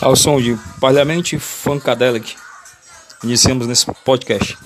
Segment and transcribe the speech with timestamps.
[0.00, 2.36] ao som de Parliament Funkadelic.
[3.22, 4.56] Iniciamos nesse podcast.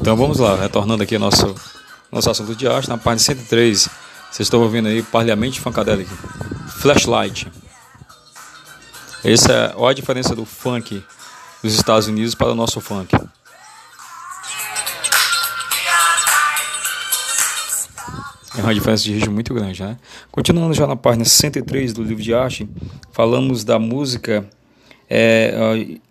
[0.00, 1.54] Então vamos lá, retornando aqui ao nosso,
[2.10, 3.90] nosso assunto de arte, na página 103,
[4.30, 6.10] vocês estão ouvindo aí Parliament Funkadelic,
[6.78, 7.52] Flashlight.
[9.22, 11.04] Essa é a diferença do funk
[11.62, 13.14] dos Estados Unidos para o nosso funk.
[18.68, 19.96] Uma diferença de ritmo muito grande, né?
[20.30, 22.68] Continuando já na página 103 do livro de arte,
[23.12, 24.46] falamos da música
[25.08, 25.54] é,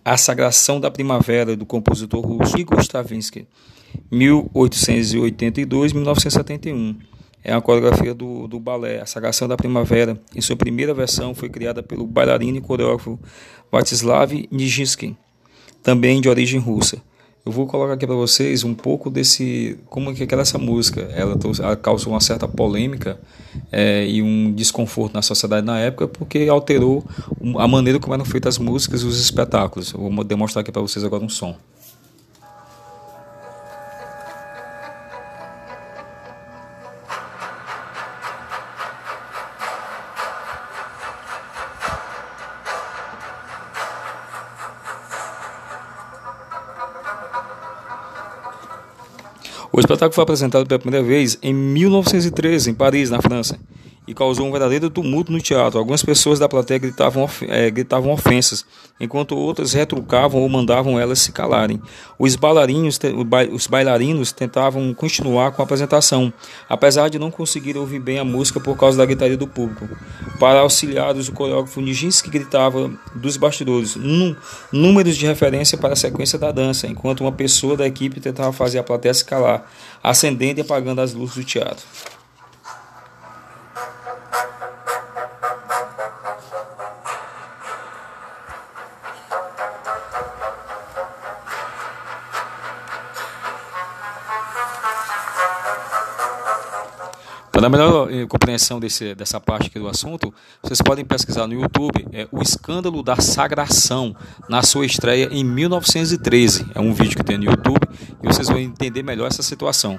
[0.04, 3.46] A Sagração da Primavera, do compositor russo Igor Stravinsky,
[4.12, 6.96] 1882-1971.
[7.44, 10.20] É uma coreografia do, do balé A Sagração da Primavera.
[10.34, 13.20] Em sua primeira versão, foi criada pelo bailarino e coreógrafo
[13.70, 15.16] Vatislav Nijinsky,
[15.80, 17.00] também de origem russa.
[17.48, 21.34] Eu vou colocar aqui para vocês um pouco desse como que aquela essa música ela,
[21.60, 23.18] ela causou uma certa polêmica
[23.72, 27.02] é, e um desconforto na sociedade na época porque alterou
[27.56, 29.94] a maneira como eram feitas as músicas e os espetáculos.
[29.94, 31.56] Eu vou demonstrar aqui para vocês agora um som.
[49.78, 53.56] O espetáculo foi apresentado pela primeira vez em 1913, em Paris, na França
[54.08, 55.78] e causou um verdadeiro tumulto no teatro.
[55.78, 58.64] Algumas pessoas da plateia gritavam, é, gritavam ofensas,
[58.98, 61.80] enquanto outras retrucavam ou mandavam elas se calarem.
[62.18, 62.98] Os bailarinos,
[63.52, 66.32] os bailarinos tentavam continuar com a apresentação,
[66.66, 69.86] apesar de não conseguir ouvir bem a música por causa da gritaria do público.
[70.40, 73.94] Para auxiliares, o coreógrafo Nijinsky gritava dos bastidores
[74.72, 78.78] números de referência para a sequência da dança, enquanto uma pessoa da equipe tentava fazer
[78.78, 79.70] a plateia se calar,
[80.02, 81.84] acendendo e apagando as luzes do teatro.
[97.58, 100.32] Para melhor eh, compreensão desse, dessa parte aqui do assunto,
[100.62, 104.14] vocês podem pesquisar no YouTube é, o escândalo da sagração
[104.48, 106.70] na sua estreia em 1913.
[106.72, 107.80] É um vídeo que tem no YouTube
[108.22, 109.98] e vocês vão entender melhor essa situação.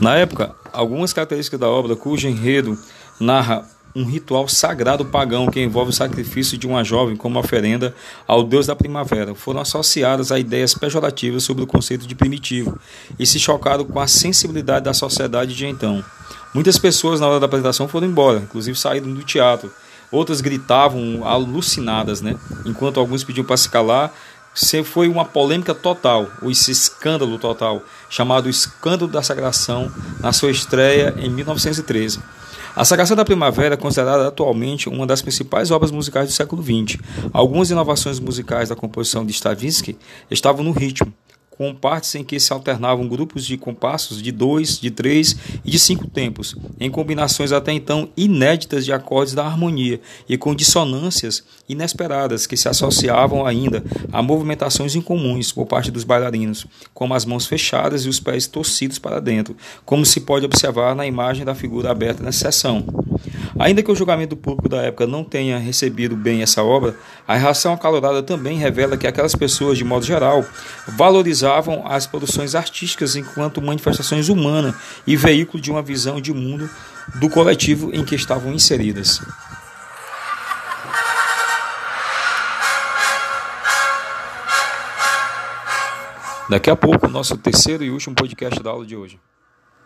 [0.00, 2.78] Na época, algumas características da obra cujo enredo
[3.18, 7.94] narra um ritual sagrado pagão que envolve o sacrifício de uma jovem como oferenda
[8.26, 9.34] ao deus da primavera.
[9.34, 12.78] Foram associadas a ideias pejorativas sobre o conceito de primitivo
[13.18, 16.02] e se chocaram com a sensibilidade da sociedade de então.
[16.54, 19.72] Muitas pessoas na hora da apresentação foram embora, inclusive saíram do teatro.
[20.10, 22.36] Outras gritavam alucinadas, né?
[22.66, 24.12] Enquanto alguns pediam para se calar,
[24.84, 31.14] foi uma polêmica total, ou esse escândalo total, chamado Escândalo da Sagração, na sua estreia
[31.16, 32.20] em 1913.
[32.74, 36.98] A Sagração da Primavera é considerada atualmente uma das principais obras musicais do século XX.
[37.30, 39.98] Algumas inovações musicais da composição de Stravinsky
[40.30, 41.12] estavam no ritmo,
[41.62, 45.78] com partes em que se alternavam grupos de compassos de dois, de três e de
[45.78, 52.48] cinco tempos, em combinações até então inéditas de acordes da harmonia e com dissonâncias inesperadas
[52.48, 58.04] que se associavam ainda a movimentações incomuns por parte dos bailarinos, como as mãos fechadas
[58.06, 62.24] e os pés torcidos para dentro, como se pode observar na imagem da figura aberta
[62.24, 62.84] nessa seção.
[63.58, 66.96] Ainda que o julgamento público da época não tenha recebido bem essa obra,
[67.28, 70.44] a reação acalorada também revela que aquelas pessoas, de modo geral,
[70.88, 74.74] valorizavam as produções artísticas enquanto manifestações humanas
[75.06, 76.68] e veículo de uma visão de mundo
[77.16, 79.20] do coletivo em que estavam inseridas.
[86.48, 89.18] Daqui a pouco, nosso terceiro e último podcast da aula de hoje.